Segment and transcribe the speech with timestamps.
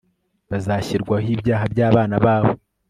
[0.49, 2.51] bazashyirwaho ibyaha byabana babo